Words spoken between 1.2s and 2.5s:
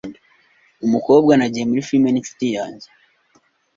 nagiye muri firime ninshuti